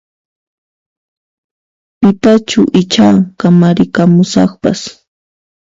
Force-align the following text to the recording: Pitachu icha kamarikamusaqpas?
Pitachu 1.99 2.59
icha 2.81 3.07
kamarikamusaqpas? 3.39 4.79